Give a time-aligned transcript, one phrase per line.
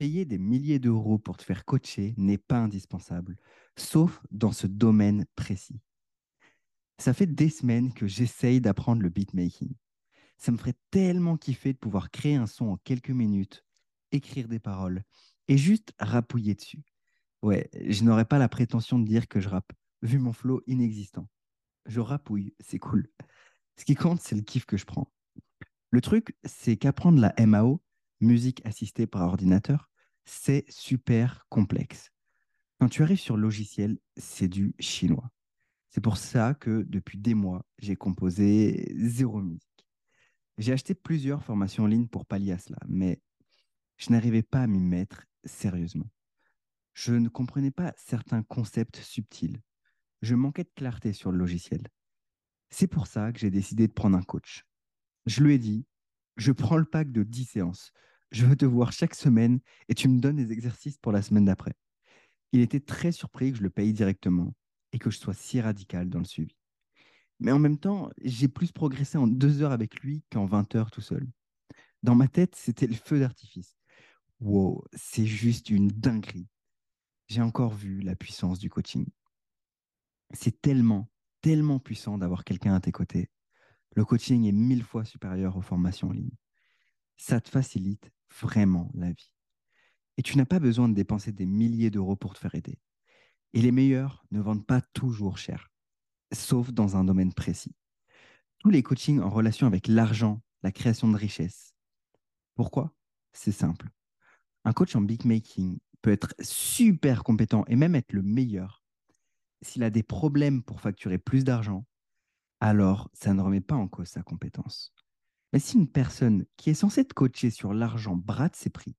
[0.00, 3.36] Payer des milliers d'euros pour te faire coacher n'est pas indispensable,
[3.76, 5.78] sauf dans ce domaine précis.
[6.96, 9.74] Ça fait des semaines que j'essaye d'apprendre le beatmaking.
[10.38, 13.62] Ça me ferait tellement kiffer de pouvoir créer un son en quelques minutes,
[14.10, 15.02] écrire des paroles
[15.48, 16.82] et juste rapouiller dessus.
[17.42, 21.28] Ouais, je n'aurais pas la prétention de dire que je rappe, vu mon flow inexistant.
[21.84, 23.06] Je rapouille, c'est cool.
[23.76, 25.12] Ce qui compte, c'est le kiff que je prends.
[25.90, 27.82] Le truc, c'est qu'apprendre la MAO,
[28.22, 29.89] musique assistée par ordinateur,
[30.30, 32.12] c'est super complexe.
[32.78, 35.28] Quand tu arrives sur le logiciel, c'est du chinois.
[35.88, 39.66] C'est pour ça que depuis des mois, j'ai composé zéro musique.
[40.56, 43.20] J'ai acheté plusieurs formations en ligne pour pallier à cela, mais
[43.96, 46.08] je n'arrivais pas à m'y mettre sérieusement.
[46.94, 49.60] Je ne comprenais pas certains concepts subtils.
[50.22, 51.82] Je manquais de clarté sur le logiciel.
[52.68, 54.64] C'est pour ça que j'ai décidé de prendre un coach.
[55.26, 55.86] Je lui ai dit,
[56.36, 57.92] je prends le pack de 10 séances.
[58.30, 61.46] Je veux te voir chaque semaine et tu me donnes des exercices pour la semaine
[61.46, 61.74] d'après.
[62.52, 64.54] Il était très surpris que je le paye directement
[64.92, 66.56] et que je sois si radical dans le suivi.
[67.40, 70.90] Mais en même temps, j'ai plus progressé en deux heures avec lui qu'en 20 heures
[70.90, 71.26] tout seul.
[72.02, 73.76] Dans ma tête, c'était le feu d'artifice.
[74.40, 76.48] Wow, c'est juste une dinguerie.
[77.28, 79.06] J'ai encore vu la puissance du coaching.
[80.32, 81.10] C'est tellement,
[81.40, 83.30] tellement puissant d'avoir quelqu'un à tes côtés.
[83.96, 86.36] Le coaching est mille fois supérieur aux formations en ligne.
[87.16, 89.32] Ça te facilite vraiment la vie.
[90.16, 92.78] Et tu n'as pas besoin de dépenser des milliers d'euros pour te faire aider.
[93.52, 95.70] Et les meilleurs ne vendent pas toujours cher,
[96.32, 97.74] sauf dans un domaine précis.
[98.58, 101.74] Tous les coachings en relation avec l'argent, la création de richesse.
[102.54, 102.94] Pourquoi?
[103.32, 103.88] C'est simple.
[104.64, 108.84] Un coach en big making peut être super compétent et même être le meilleur.
[109.62, 111.86] S'il a des problèmes pour facturer plus d'argent,
[112.60, 114.94] alors ça ne remet pas en cause sa compétence.
[115.52, 118.96] Mais si une personne qui est censée te coacher sur l'argent brade ses prix,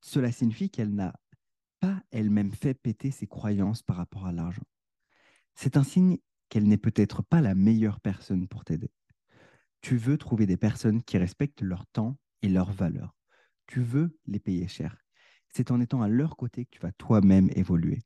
[0.00, 1.14] cela signifie qu'elle n'a
[1.80, 4.66] pas elle-même fait péter ses croyances par rapport à l'argent.
[5.54, 8.90] C'est un signe qu'elle n'est peut-être pas la meilleure personne pour t'aider.
[9.80, 13.14] Tu veux trouver des personnes qui respectent leur temps et leurs valeurs.
[13.66, 14.96] Tu veux les payer cher.
[15.50, 18.02] C'est en étant à leur côté que tu vas toi-même évoluer.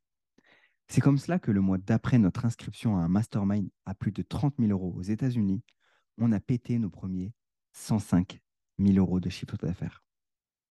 [0.88, 4.22] C'est comme cela que le mois d'après notre inscription à un mastermind à plus de
[4.22, 5.62] 30 000 euros aux États-Unis,
[6.18, 7.32] on a pété nos premiers
[7.72, 8.40] 105
[8.78, 10.02] 000 euros de chiffre d'affaires.